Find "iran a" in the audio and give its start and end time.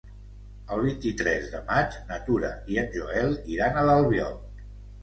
3.59-3.87